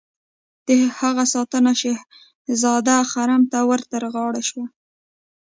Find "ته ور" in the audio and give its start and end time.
3.51-3.81